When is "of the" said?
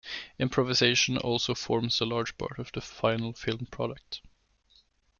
2.57-2.81